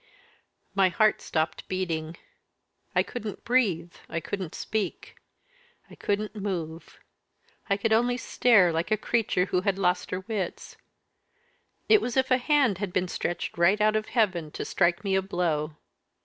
[0.73, 2.17] My heart stopped beating
[2.95, 5.15] I couldn't breathe, I couldn't speak,
[5.91, 6.99] I couldn't move,
[7.69, 10.75] I could only stare like a creature who had lost her wits
[11.87, 15.03] it was as if a hand had been stretched right out of Heaven to strike
[15.03, 15.75] me a blow.